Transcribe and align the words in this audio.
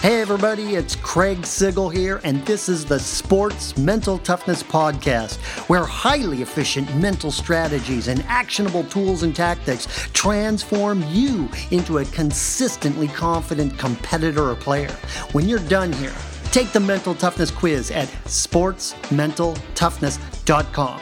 Hey, 0.00 0.20
everybody, 0.22 0.76
it's 0.76 0.96
Craig 0.96 1.42
Sigl 1.42 1.92
here, 1.92 2.22
and 2.24 2.42
this 2.46 2.70
is 2.70 2.86
the 2.86 2.98
Sports 2.98 3.76
Mental 3.76 4.16
Toughness 4.16 4.62
Podcast, 4.62 5.36
where 5.68 5.84
highly 5.84 6.40
efficient 6.40 6.96
mental 6.96 7.30
strategies 7.30 8.08
and 8.08 8.24
actionable 8.26 8.84
tools 8.84 9.24
and 9.24 9.36
tactics 9.36 9.86
transform 10.14 11.04
you 11.08 11.50
into 11.70 11.98
a 11.98 12.06
consistently 12.06 13.08
confident 13.08 13.78
competitor 13.78 14.48
or 14.48 14.54
player. 14.54 14.92
When 15.32 15.46
you're 15.46 15.58
done 15.58 15.92
here, 15.92 16.14
take 16.44 16.72
the 16.72 16.80
mental 16.80 17.14
toughness 17.14 17.50
quiz 17.50 17.90
at 17.90 18.08
sportsmentaltoughness.com. 18.24 21.00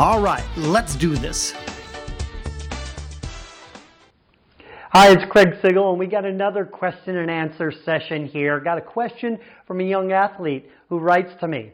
All 0.00 0.20
right, 0.20 0.44
let's 0.56 0.96
do 0.96 1.14
this. 1.14 1.54
Hi, 4.92 5.12
it's 5.12 5.22
Craig 5.30 5.50
Sigl, 5.62 5.90
and 5.90 6.00
we 6.00 6.08
got 6.08 6.24
another 6.24 6.64
question 6.64 7.16
and 7.16 7.30
answer 7.30 7.72
session 7.84 8.26
here. 8.26 8.58
Got 8.58 8.78
a 8.78 8.80
question 8.80 9.38
from 9.64 9.80
a 9.80 9.84
young 9.84 10.10
athlete 10.10 10.68
who 10.88 10.98
writes 10.98 11.30
to 11.38 11.46
me. 11.46 11.70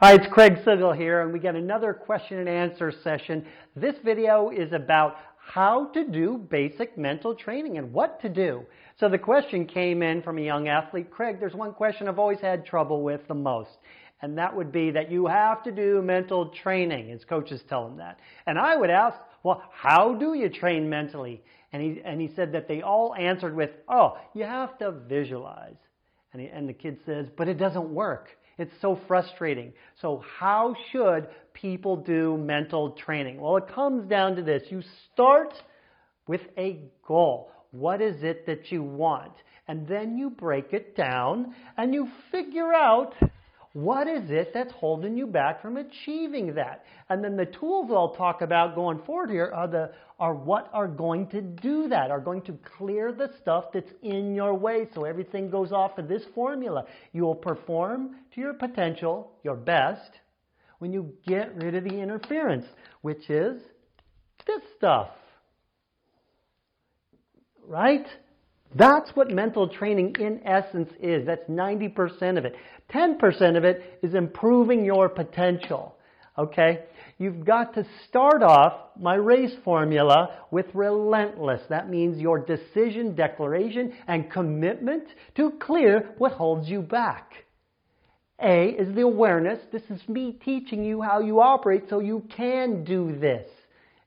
Hi, 0.00 0.14
it's 0.14 0.26
Craig 0.32 0.54
Sigl 0.64 0.96
here, 0.96 1.20
and 1.20 1.34
we 1.34 1.38
got 1.38 1.54
another 1.54 1.92
question 1.92 2.38
and 2.38 2.48
answer 2.48 2.90
session. 3.04 3.44
This 3.74 3.96
video 4.02 4.48
is 4.48 4.72
about 4.72 5.16
how 5.36 5.90
to 5.92 6.08
do 6.08 6.38
basic 6.38 6.96
mental 6.96 7.34
training 7.34 7.76
and 7.76 7.92
what 7.92 8.22
to 8.22 8.30
do. 8.30 8.64
So 8.98 9.10
the 9.10 9.18
question 9.18 9.66
came 9.66 10.02
in 10.02 10.22
from 10.22 10.38
a 10.38 10.42
young 10.42 10.68
athlete. 10.68 11.10
Craig, 11.10 11.38
there's 11.38 11.52
one 11.52 11.74
question 11.74 12.08
I've 12.08 12.18
always 12.18 12.40
had 12.40 12.64
trouble 12.64 13.02
with 13.02 13.20
the 13.28 13.34
most 13.34 13.76
and 14.22 14.38
that 14.38 14.56
would 14.56 14.72
be 14.72 14.90
that 14.92 15.10
you 15.10 15.26
have 15.26 15.62
to 15.64 15.72
do 15.72 16.00
mental 16.02 16.48
training. 16.62 17.08
His 17.08 17.24
coaches 17.24 17.62
tell 17.68 17.86
him 17.86 17.98
that. 17.98 18.18
And 18.46 18.58
I 18.58 18.76
would 18.76 18.90
ask, 18.90 19.18
well, 19.42 19.62
how 19.72 20.14
do 20.14 20.34
you 20.34 20.48
train 20.48 20.88
mentally? 20.88 21.42
And 21.72 21.82
he, 21.82 22.00
and 22.04 22.20
he 22.20 22.30
said 22.34 22.52
that 22.52 22.68
they 22.68 22.82
all 22.82 23.14
answered 23.14 23.54
with, 23.54 23.70
oh, 23.88 24.16
you 24.34 24.44
have 24.44 24.78
to 24.78 24.92
visualize. 24.92 25.76
And, 26.32 26.40
he, 26.40 26.48
and 26.48 26.68
the 26.68 26.72
kid 26.72 26.98
says, 27.04 27.26
but 27.36 27.48
it 27.48 27.58
doesn't 27.58 27.90
work. 27.90 28.28
It's 28.58 28.72
so 28.80 28.98
frustrating. 29.06 29.74
So, 30.00 30.24
how 30.38 30.74
should 30.90 31.28
people 31.52 31.96
do 31.96 32.38
mental 32.38 32.92
training? 32.92 33.38
Well, 33.38 33.58
it 33.58 33.68
comes 33.68 34.08
down 34.08 34.36
to 34.36 34.42
this 34.42 34.62
you 34.70 34.82
start 35.12 35.52
with 36.26 36.40
a 36.56 36.80
goal. 37.06 37.50
What 37.70 38.00
is 38.00 38.22
it 38.22 38.46
that 38.46 38.72
you 38.72 38.82
want? 38.82 39.32
And 39.68 39.86
then 39.86 40.16
you 40.16 40.30
break 40.30 40.72
it 40.72 40.96
down 40.96 41.54
and 41.76 41.92
you 41.92 42.08
figure 42.30 42.72
out 42.72 43.14
what 43.76 44.08
is 44.08 44.30
it 44.30 44.52
that's 44.54 44.72
holding 44.72 45.18
you 45.18 45.26
back 45.26 45.60
from 45.60 45.76
achieving 45.76 46.54
that? 46.54 46.86
And 47.10 47.22
then 47.22 47.36
the 47.36 47.44
tools 47.44 47.90
I'll 47.92 48.14
talk 48.14 48.40
about 48.40 48.74
going 48.74 49.02
forward 49.04 49.28
here 49.28 49.52
are 49.54 49.68
the 49.68 49.92
are 50.18 50.32
what 50.32 50.70
are 50.72 50.88
going 50.88 51.26
to 51.26 51.42
do 51.42 51.86
that, 51.88 52.10
are 52.10 52.18
going 52.18 52.40
to 52.42 52.58
clear 52.78 53.12
the 53.12 53.30
stuff 53.42 53.64
that's 53.74 53.92
in 54.02 54.34
your 54.34 54.54
way 54.54 54.88
so 54.94 55.04
everything 55.04 55.50
goes 55.50 55.72
off 55.72 55.98
of 55.98 56.08
this 56.08 56.22
formula. 56.34 56.86
You 57.12 57.24
will 57.24 57.34
perform 57.34 58.16
to 58.34 58.40
your 58.40 58.54
potential, 58.54 59.32
your 59.44 59.56
best, 59.56 60.10
when 60.78 60.90
you 60.90 61.12
get 61.26 61.54
rid 61.56 61.74
of 61.74 61.84
the 61.84 62.00
interference, 62.00 62.64
which 63.02 63.28
is 63.28 63.60
this 64.46 64.62
stuff. 64.78 65.10
Right? 67.66 68.06
That's 68.74 69.10
what 69.14 69.30
mental 69.30 69.68
training 69.68 70.16
in 70.18 70.40
essence 70.44 70.90
is. 71.00 71.26
That's 71.26 71.48
90% 71.48 72.38
of 72.38 72.44
it. 72.44 72.54
10% 72.92 73.56
of 73.56 73.64
it 73.64 73.98
is 74.02 74.14
improving 74.14 74.84
your 74.84 75.08
potential. 75.08 75.96
Okay? 76.38 76.84
You've 77.18 77.46
got 77.46 77.72
to 77.74 77.86
start 78.08 78.42
off 78.42 78.90
my 79.00 79.14
race 79.14 79.54
formula 79.64 80.40
with 80.50 80.66
relentless. 80.74 81.62
That 81.70 81.88
means 81.88 82.20
your 82.20 82.38
decision, 82.38 83.14
declaration, 83.14 83.94
and 84.06 84.30
commitment 84.30 85.04
to 85.36 85.52
clear 85.60 86.10
what 86.18 86.32
holds 86.32 86.68
you 86.68 86.82
back. 86.82 87.32
A 88.42 88.68
is 88.68 88.94
the 88.94 89.00
awareness. 89.00 89.60
This 89.72 89.84
is 89.88 90.06
me 90.08 90.38
teaching 90.44 90.84
you 90.84 91.00
how 91.00 91.20
you 91.20 91.40
operate 91.40 91.84
so 91.88 92.00
you 92.00 92.22
can 92.36 92.84
do 92.84 93.18
this 93.18 93.48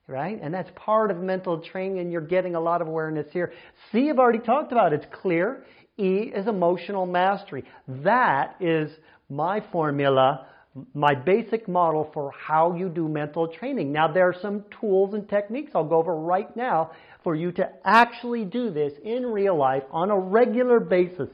right? 0.09 0.39
And 0.41 0.53
that's 0.53 0.69
part 0.75 1.11
of 1.11 1.17
mental 1.17 1.61
training, 1.61 1.99
and 1.99 2.11
you're 2.11 2.21
getting 2.21 2.55
a 2.55 2.59
lot 2.59 2.81
of 2.81 2.87
awareness 2.87 3.27
here. 3.31 3.53
C, 3.91 4.09
I've 4.09 4.17
already 4.17 4.39
talked 4.39 4.71
about. 4.71 4.91
It's 4.91 5.05
clear. 5.11 5.63
E 5.97 6.31
is 6.33 6.47
emotional 6.47 7.05
mastery. 7.05 7.63
That 7.87 8.55
is 8.59 8.91
my 9.29 9.61
formula, 9.71 10.47
my 10.93 11.13
basic 11.13 11.67
model 11.67 12.09
for 12.13 12.31
how 12.31 12.75
you 12.75 12.89
do 12.89 13.07
mental 13.07 13.47
training. 13.47 13.91
Now, 13.91 14.11
there 14.11 14.27
are 14.27 14.35
some 14.41 14.63
tools 14.79 15.13
and 15.13 15.29
techniques 15.29 15.71
I'll 15.75 15.83
go 15.83 15.97
over 15.97 16.15
right 16.15 16.55
now 16.55 16.91
for 17.23 17.35
you 17.35 17.51
to 17.53 17.69
actually 17.85 18.45
do 18.45 18.71
this 18.71 18.93
in 19.03 19.25
real 19.25 19.57
life 19.57 19.83
on 19.91 20.09
a 20.09 20.17
regular 20.17 20.79
basis. 20.79 21.29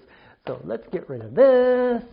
So 0.48 0.60
let's 0.64 0.88
get 0.92 1.10
rid 1.10 1.22
of 1.22 1.34
this. 1.34 2.04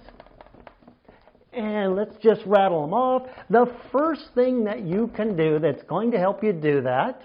And 1.53 1.95
let's 1.95 2.17
just 2.23 2.41
rattle 2.47 2.83
them 2.83 2.95
off. 2.95 3.29
The 3.51 3.67
first 3.91 4.23
thing 4.35 4.65
that 4.65 4.83
you 4.83 5.11
can 5.15 5.37
do 5.37 5.59
that's 5.59 5.83
going 5.83 6.11
to 6.13 6.19
help 6.19 6.43
you 6.43 6.53
do 6.53 6.81
that 6.83 7.23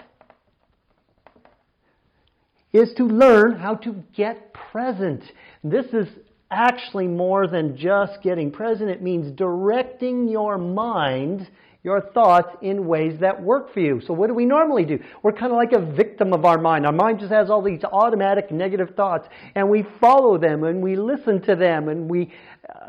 is 2.74 2.94
to 2.96 3.06
learn 3.06 3.56
how 3.58 3.76
to 3.76 4.04
get 4.16 4.54
present. 4.54 5.24
This 5.64 5.86
is 5.94 6.08
actually 6.50 7.08
more 7.08 7.48
than 7.48 7.76
just 7.78 8.22
getting 8.22 8.52
present. 8.52 8.90
It 8.90 9.02
means 9.02 9.32
directing 9.32 10.28
your 10.28 10.58
mind 10.58 11.48
your 11.88 12.02
thoughts 12.02 12.50
in 12.62 12.86
ways 12.86 13.18
that 13.22 13.42
work 13.42 13.74
for 13.74 13.80
you. 13.80 14.02
So 14.06 14.14
what 14.14 14.28
do 14.28 14.34
we 14.34 14.46
normally 14.46 14.84
do? 14.84 15.00
We're 15.24 15.32
kind 15.32 15.54
of 15.54 15.58
like 15.58 15.72
a 15.72 15.80
victim 15.80 16.34
of 16.34 16.44
our 16.44 16.58
mind. 16.58 16.86
Our 16.86 16.92
mind 16.92 17.20
just 17.20 17.32
has 17.32 17.50
all 17.50 17.62
these 17.62 17.82
automatic 17.86 18.52
negative 18.52 18.90
thoughts 18.98 19.26
and 19.56 19.70
we 19.70 19.86
follow 20.02 20.38
them 20.38 20.66
and 20.66 20.82
we 20.82 20.98
listen 20.98 21.42
to 21.44 21.56
them 21.56 21.88
and 21.88 22.10
we 22.10 22.34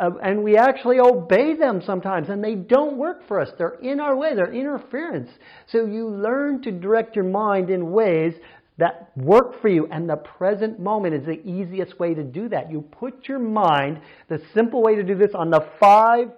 uh, 0.01 0.11
and 0.21 0.43
we 0.43 0.57
actually 0.57 0.99
obey 0.99 1.55
them 1.55 1.81
sometimes 1.87 2.29
and 2.29 2.43
they 2.43 2.57
don't 2.57 2.97
work 2.97 3.21
for 3.29 3.41
us. 3.41 3.51
They're 3.57 3.79
in 3.83 4.01
our 4.01 4.17
way. 4.17 4.35
They're 4.35 4.53
interference. 4.53 5.31
So 5.69 5.87
you 5.87 6.09
learn 6.09 6.61
to 6.63 6.73
direct 6.73 7.15
your 7.15 7.27
mind 7.27 7.71
in 7.71 7.93
ways 7.93 8.35
that 8.79 9.11
work 9.17 9.61
for 9.61 9.69
you. 9.69 9.87
And 9.91 10.09
the 10.09 10.17
present 10.17 10.81
moment 10.81 11.15
is 11.15 11.27
the 11.27 11.47
easiest 11.47 11.99
way 11.99 12.15
to 12.15 12.23
do 12.23 12.49
that. 12.49 12.71
You 12.71 12.81
put 12.81 13.29
your 13.29 13.39
mind, 13.39 14.01
the 14.29 14.41
simple 14.55 14.83
way 14.83 14.95
to 14.95 15.03
do 15.03 15.15
this, 15.15 15.35
on 15.35 15.51
the 15.51 15.67
five 15.79 16.31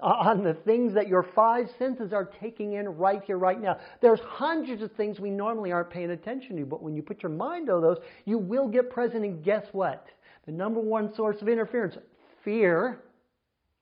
uh, 0.00 0.06
on 0.06 0.44
the 0.44 0.54
things 0.54 0.94
that 0.94 1.08
your 1.08 1.24
five 1.34 1.68
senses 1.78 2.12
are 2.12 2.24
taking 2.24 2.74
in 2.74 2.88
right 2.88 3.22
here, 3.24 3.36
right 3.36 3.60
now. 3.60 3.78
There's 4.00 4.20
hundreds 4.20 4.80
of 4.82 4.92
things 4.92 5.18
we 5.18 5.30
normally 5.30 5.72
aren't 5.72 5.90
paying 5.90 6.12
attention 6.12 6.56
to, 6.56 6.64
but 6.64 6.82
when 6.82 6.94
you 6.94 7.02
put 7.02 7.22
your 7.22 7.32
mind 7.32 7.68
on 7.68 7.82
those, 7.82 7.98
you 8.24 8.38
will 8.38 8.68
get 8.68 8.90
present. 8.90 9.24
And 9.24 9.42
guess 9.42 9.66
what? 9.72 10.06
The 10.46 10.52
number 10.52 10.80
one 10.80 11.12
source 11.14 11.42
of 11.42 11.48
interference, 11.48 11.96
fear, 12.44 13.00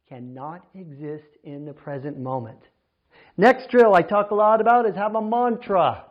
cannot 0.09 0.66
exist 0.75 1.37
in 1.44 1.65
the 1.66 1.72
present 1.72 2.19
moment. 2.19 2.60
Next 3.37 3.69
drill 3.69 3.94
I 3.94 4.03
talk 4.03 4.31
a 4.31 4.34
lot 4.34 4.60
about 4.60 4.88
is 4.88 4.94
have 4.94 5.16
a 5.16 5.22
mantra. 5.22 6.04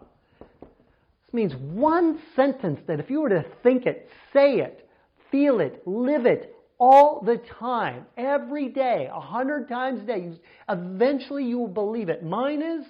Means 1.35 1.53
one 1.55 2.19
sentence 2.33 2.79
that 2.87 3.01
if 3.01 3.09
you 3.09 3.19
were 3.19 3.27
to 3.27 3.43
think 3.61 3.85
it, 3.85 4.09
say 4.31 4.59
it, 4.59 4.89
feel 5.31 5.59
it, 5.59 5.85
live 5.85 6.25
it, 6.25 6.55
all 6.77 7.21
the 7.25 7.41
time, 7.59 8.05
every 8.15 8.69
day, 8.69 9.09
a 9.13 9.19
hundred 9.19 9.67
times 9.67 9.99
a 10.01 10.05
day. 10.05 10.19
You, 10.19 10.39
eventually 10.69 11.43
you 11.43 11.59
will 11.59 11.67
believe 11.67 12.07
it. 12.07 12.23
Mine 12.23 12.61
is, 12.61 12.85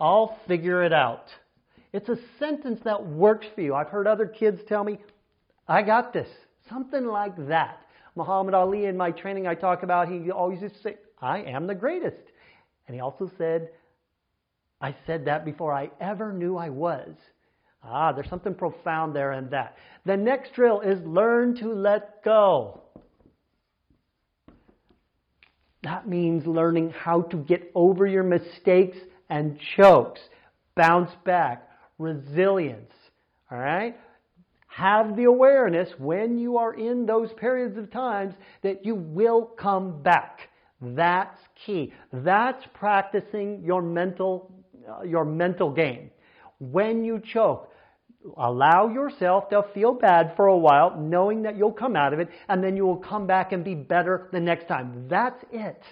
I'll 0.00 0.40
figure 0.48 0.82
it 0.82 0.92
out. 0.92 1.26
It's 1.92 2.08
a 2.08 2.18
sentence 2.40 2.80
that 2.84 3.06
works 3.06 3.46
for 3.54 3.60
you. 3.60 3.76
I've 3.76 3.90
heard 3.90 4.08
other 4.08 4.26
kids 4.26 4.60
tell 4.68 4.82
me, 4.82 4.98
I 5.68 5.82
got 5.82 6.12
this. 6.12 6.28
Something 6.68 7.06
like 7.06 7.36
that. 7.46 7.78
Muhammad 8.16 8.54
Ali 8.54 8.86
in 8.86 8.96
my 8.96 9.12
training 9.12 9.46
I 9.46 9.54
talk 9.54 9.84
about, 9.84 10.08
he 10.08 10.32
always 10.32 10.60
used 10.62 10.74
to 10.74 10.82
say, 10.82 10.96
I 11.22 11.42
am 11.42 11.68
the 11.68 11.76
greatest. 11.76 12.24
And 12.88 12.94
he 12.96 13.00
also 13.00 13.30
said, 13.38 13.68
I 14.80 14.94
said 15.06 15.26
that 15.26 15.44
before 15.44 15.72
I 15.72 15.90
ever 16.00 16.32
knew 16.32 16.56
I 16.56 16.70
was. 16.70 17.14
Ah, 17.82 18.12
there's 18.12 18.28
something 18.28 18.54
profound 18.54 19.14
there 19.14 19.32
in 19.32 19.50
that. 19.50 19.76
The 20.04 20.16
next 20.16 20.54
drill 20.54 20.80
is 20.80 21.00
learn 21.06 21.56
to 21.56 21.72
let 21.72 22.22
go. 22.24 22.82
That 25.82 26.06
means 26.06 26.46
learning 26.46 26.90
how 26.90 27.22
to 27.22 27.36
get 27.38 27.70
over 27.74 28.06
your 28.06 28.22
mistakes 28.22 28.98
and 29.30 29.58
chokes, 29.76 30.20
bounce 30.76 31.10
back, 31.24 31.68
resilience. 31.98 32.92
All 33.50 33.58
right? 33.58 33.96
Have 34.66 35.16
the 35.16 35.24
awareness 35.24 35.88
when 35.98 36.38
you 36.38 36.58
are 36.58 36.74
in 36.74 37.06
those 37.06 37.32
periods 37.32 37.76
of 37.78 37.90
times 37.90 38.34
that 38.62 38.84
you 38.84 38.94
will 38.94 39.44
come 39.44 40.02
back. 40.02 40.48
That's 40.80 41.38
key. 41.66 41.92
That's 42.12 42.64
practicing 42.74 43.62
your 43.64 43.82
mental, 43.82 44.52
Uh, 44.90 45.02
your 45.02 45.24
mental 45.24 45.70
game. 45.70 46.10
When 46.58 47.04
you 47.04 47.20
choke, 47.20 47.70
Allow 48.36 48.88
yourself 48.88 49.48
to 49.48 49.62
feel 49.72 49.94
bad 49.94 50.36
for 50.36 50.46
a 50.48 50.56
while, 50.56 50.94
knowing 51.00 51.42
that 51.42 51.56
you'll 51.56 51.72
come 51.72 51.96
out 51.96 52.12
of 52.12 52.20
it, 52.20 52.28
and 52.50 52.62
then 52.62 52.76
you 52.76 52.84
will 52.84 52.98
come 52.98 53.26
back 53.26 53.52
and 53.52 53.64
be 53.64 53.74
better 53.74 54.28
the 54.30 54.40
next 54.40 54.68
time. 54.68 55.06
That's 55.08 55.42
it. 55.50 55.82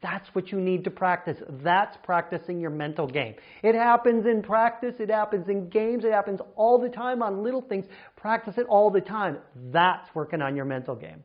That's 0.00 0.28
what 0.34 0.50
you 0.50 0.60
need 0.60 0.84
to 0.84 0.90
practice. 0.90 1.36
That's 1.62 1.96
practicing 2.02 2.58
your 2.58 2.70
mental 2.70 3.06
game. 3.06 3.34
It 3.62 3.74
happens 3.74 4.26
in 4.26 4.42
practice, 4.42 4.94
it 4.98 5.10
happens 5.10 5.48
in 5.48 5.68
games, 5.68 6.04
it 6.04 6.12
happens 6.12 6.40
all 6.56 6.78
the 6.78 6.88
time 6.88 7.22
on 7.22 7.42
little 7.42 7.62
things. 7.62 7.84
Practice 8.16 8.54
it 8.56 8.66
all 8.66 8.90
the 8.90 9.00
time. 9.00 9.38
That's 9.70 10.14
working 10.14 10.40
on 10.40 10.56
your 10.56 10.66
mental 10.66 10.94
game. 10.94 11.22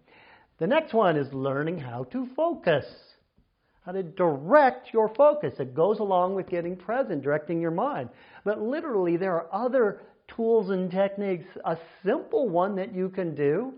The 0.60 0.68
next 0.68 0.94
one 0.94 1.16
is 1.16 1.32
learning 1.34 1.80
how 1.80 2.04
to 2.06 2.28
focus. 2.36 2.86
How 3.82 3.92
to 3.94 4.04
direct 4.04 4.94
your 4.94 5.14
focus. 5.16 5.54
It 5.60 5.74
goes 5.74 6.00
along 6.00 6.36
with 6.36 6.50
getting 6.50 6.76
present, 6.76 7.24
directing 7.24 7.62
your 7.62 7.72
mind. 7.72 8.10
But 8.44 8.62
literally, 8.62 9.18
there 9.18 9.34
are 9.34 9.48
other 9.54 10.02
tools 10.28 10.70
and 10.70 10.92
techniques. 10.92 11.46
A 11.66 11.78
simple 12.06 12.50
one 12.50 12.76
that 12.76 12.94
you 12.94 13.10
can 13.10 13.36
do 13.36 13.74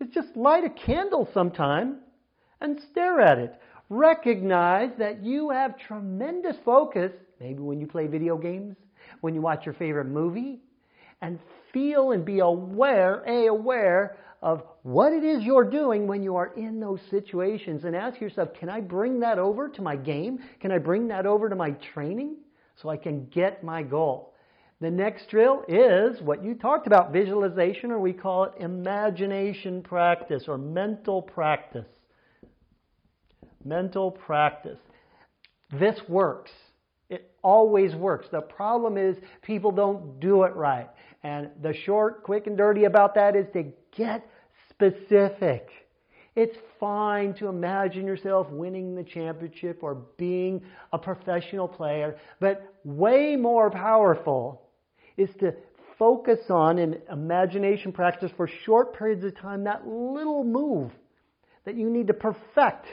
is 0.00 0.08
just 0.14 0.36
light 0.36 0.64
a 0.64 0.70
candle 0.70 1.28
sometime 1.32 1.98
and 2.60 2.80
stare 2.90 3.20
at 3.20 3.38
it 3.38 3.60
recognize 3.92 4.90
that 4.98 5.22
you 5.22 5.50
have 5.50 5.78
tremendous 5.78 6.56
focus, 6.64 7.12
maybe 7.38 7.60
when 7.60 7.78
you 7.78 7.86
play 7.86 8.06
video 8.06 8.38
games, 8.38 8.74
when 9.20 9.34
you 9.34 9.42
watch 9.42 9.66
your 9.66 9.74
favorite 9.74 10.06
movie, 10.06 10.60
and 11.22 11.38
feel 11.72 12.10
and 12.10 12.24
be 12.24 12.40
aware, 12.40 13.22
A, 13.26 13.46
aware 13.46 14.18
of 14.42 14.62
what 14.82 15.12
it 15.12 15.24
is 15.24 15.42
you're 15.42 15.70
doing 15.70 16.06
when 16.06 16.22
you 16.22 16.36
are 16.36 16.52
in 16.54 16.80
those 16.80 17.00
situations 17.10 17.84
and 17.84 17.96
ask 17.96 18.20
yourself, 18.20 18.50
can 18.58 18.68
I 18.68 18.80
bring 18.80 19.20
that 19.20 19.38
over 19.38 19.68
to 19.68 19.82
my 19.82 19.96
game? 19.96 20.40
Can 20.60 20.72
I 20.72 20.78
bring 20.78 21.08
that 21.08 21.24
over 21.24 21.48
to 21.48 21.56
my 21.56 21.70
training 21.94 22.36
so 22.82 22.90
I 22.90 22.96
can 22.96 23.26
get 23.26 23.64
my 23.64 23.82
goal? 23.82 24.34
The 24.80 24.90
next 24.90 25.30
drill 25.30 25.64
is 25.68 26.20
what 26.20 26.44
you 26.44 26.54
talked 26.54 26.88
about, 26.88 27.12
visualization, 27.12 27.92
or 27.92 28.00
we 28.00 28.12
call 28.12 28.44
it 28.44 28.52
imagination 28.58 29.80
practice 29.80 30.44
or 30.48 30.58
mental 30.58 31.22
practice 31.22 31.86
mental 33.64 34.10
practice. 34.10 34.78
This 35.78 35.98
works. 36.08 36.50
Always 37.42 37.94
works. 37.94 38.28
The 38.30 38.40
problem 38.40 38.96
is 38.96 39.16
people 39.42 39.72
don't 39.72 40.20
do 40.20 40.44
it 40.44 40.54
right. 40.54 40.88
And 41.22 41.50
the 41.60 41.74
short, 41.74 42.22
quick, 42.22 42.46
and 42.46 42.56
dirty 42.56 42.84
about 42.84 43.14
that 43.14 43.36
is 43.36 43.46
to 43.52 43.72
get 43.96 44.26
specific. 44.70 45.68
It's 46.34 46.56
fine 46.80 47.34
to 47.34 47.48
imagine 47.48 48.06
yourself 48.06 48.48
winning 48.50 48.94
the 48.94 49.04
championship 49.04 49.82
or 49.82 49.96
being 50.16 50.62
a 50.92 50.98
professional 50.98 51.68
player, 51.68 52.16
but 52.40 52.74
way 52.84 53.36
more 53.36 53.70
powerful 53.70 54.62
is 55.16 55.28
to 55.40 55.54
focus 55.98 56.40
on 56.48 56.78
in 56.78 56.98
imagination 57.10 57.92
practice 57.92 58.32
for 58.36 58.48
short 58.64 58.96
periods 58.96 59.24
of 59.24 59.36
time 59.36 59.64
that 59.64 59.86
little 59.86 60.42
move 60.42 60.90
that 61.64 61.76
you 61.76 61.90
need 61.90 62.06
to 62.06 62.14
perfect 62.14 62.86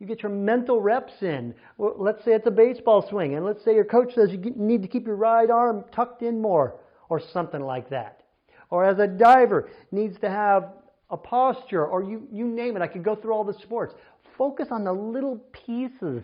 you 0.00 0.06
get 0.06 0.22
your 0.22 0.32
mental 0.32 0.80
reps 0.80 1.22
in. 1.22 1.54
Well, 1.76 1.94
let's 1.98 2.24
say 2.24 2.32
it's 2.32 2.46
a 2.46 2.50
baseball 2.50 3.06
swing, 3.06 3.36
and 3.36 3.44
let's 3.44 3.62
say 3.62 3.74
your 3.74 3.84
coach 3.84 4.14
says 4.14 4.30
you 4.32 4.38
need 4.56 4.82
to 4.82 4.88
keep 4.88 5.06
your 5.06 5.16
right 5.16 5.48
arm 5.50 5.84
tucked 5.92 6.22
in 6.22 6.40
more, 6.40 6.80
or 7.10 7.20
something 7.20 7.60
like 7.60 7.90
that. 7.90 8.22
Or 8.70 8.84
as 8.84 8.98
a 8.98 9.06
diver 9.06 9.70
needs 9.92 10.18
to 10.20 10.30
have 10.30 10.72
a 11.10 11.16
posture, 11.16 11.86
or 11.86 12.02
you, 12.02 12.26
you 12.32 12.46
name 12.46 12.76
it. 12.76 12.82
I 12.82 12.86
could 12.86 13.04
go 13.04 13.14
through 13.14 13.34
all 13.34 13.44
the 13.44 13.58
sports. 13.60 13.94
Focus 14.38 14.68
on 14.70 14.84
the 14.84 14.92
little 14.92 15.36
pieces 15.52 16.22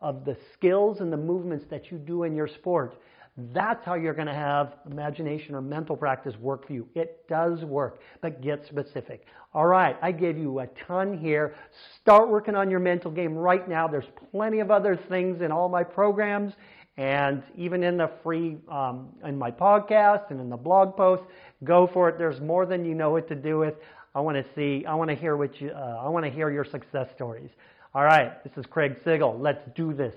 of 0.00 0.24
the 0.24 0.36
skills 0.54 1.00
and 1.00 1.12
the 1.12 1.16
movements 1.16 1.66
that 1.70 1.90
you 1.90 1.98
do 1.98 2.22
in 2.22 2.34
your 2.34 2.48
sport 2.48 2.96
that's 3.36 3.84
how 3.84 3.94
you're 3.94 4.14
going 4.14 4.28
to 4.28 4.34
have 4.34 4.74
imagination 4.90 5.54
or 5.54 5.60
mental 5.60 5.96
practice 5.96 6.36
work 6.38 6.66
for 6.66 6.72
you. 6.72 6.88
It 6.94 7.26
does 7.28 7.64
work, 7.64 8.00
but 8.20 8.40
get 8.40 8.64
specific. 8.66 9.26
All 9.52 9.66
right, 9.66 9.96
I 10.02 10.12
gave 10.12 10.38
you 10.38 10.60
a 10.60 10.66
ton 10.86 11.18
here. 11.18 11.56
Start 12.00 12.28
working 12.28 12.54
on 12.54 12.70
your 12.70 12.80
mental 12.80 13.10
game 13.10 13.34
right 13.34 13.68
now. 13.68 13.88
There's 13.88 14.08
plenty 14.30 14.60
of 14.60 14.70
other 14.70 14.96
things 15.08 15.42
in 15.42 15.50
all 15.50 15.68
my 15.68 15.82
programs 15.82 16.54
and 16.96 17.42
even 17.56 17.82
in 17.82 17.96
the 17.96 18.10
free, 18.22 18.56
um, 18.70 19.08
in 19.24 19.36
my 19.36 19.50
podcast 19.50 20.30
and 20.30 20.40
in 20.40 20.48
the 20.48 20.56
blog 20.56 20.96
post. 20.96 21.24
Go 21.64 21.88
for 21.92 22.08
it. 22.08 22.18
There's 22.18 22.40
more 22.40 22.66
than 22.66 22.84
you 22.84 22.94
know 22.94 23.10
what 23.10 23.28
to 23.28 23.34
do 23.34 23.58
with. 23.58 23.74
I 24.14 24.20
want 24.20 24.36
to 24.36 24.44
see, 24.54 24.86
I 24.86 24.94
want 24.94 25.10
to 25.10 25.16
hear 25.16 25.36
what 25.36 25.60
you, 25.60 25.70
uh, 25.70 26.02
I 26.04 26.08
want 26.08 26.24
to 26.24 26.30
hear 26.30 26.50
your 26.50 26.64
success 26.64 27.08
stories. 27.16 27.50
All 27.94 28.04
right, 28.04 28.42
this 28.44 28.52
is 28.56 28.64
Craig 28.66 28.96
Sigl. 29.04 29.40
Let's 29.40 29.62
do 29.74 29.92
this. 29.92 30.14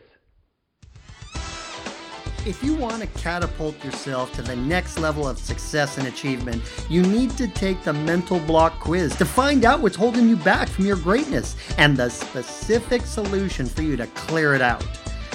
If 2.48 2.64
you 2.64 2.74
want 2.76 3.02
to 3.02 3.08
catapult 3.20 3.84
yourself 3.84 4.32
to 4.36 4.42
the 4.42 4.56
next 4.56 5.00
level 5.00 5.28
of 5.28 5.38
success 5.38 5.98
and 5.98 6.08
achievement, 6.08 6.64
you 6.90 7.02
need 7.02 7.32
to 7.32 7.50
take 7.50 7.84
the 7.84 7.92
mental 7.92 8.40
block 8.40 8.80
quiz 8.80 9.14
to 9.18 9.26
find 9.26 9.66
out 9.66 9.82
what's 9.82 9.98
holding 9.98 10.30
you 10.30 10.38
back 10.38 10.70
from 10.70 10.86
your 10.86 10.96
greatness 10.96 11.58
and 11.78 11.98
the 11.98 12.08
specific 12.08 13.02
solution 13.02 13.66
for 13.66 13.82
you 13.82 13.98
to 13.98 14.08
clear 14.08 14.54
it 14.54 14.62
out. 14.62 14.82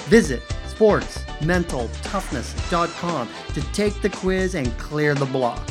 Visit 0.09 0.41
sportsmentaltoughness.com 0.65 3.29
to 3.53 3.61
take 3.73 4.01
the 4.01 4.09
quiz 4.09 4.55
and 4.55 4.75
clear 4.79 5.13
the 5.13 5.27
block. 5.27 5.61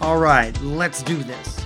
All 0.00 0.16
right, 0.16 0.58
let's 0.62 1.02
do 1.02 1.16
this. 1.16 1.65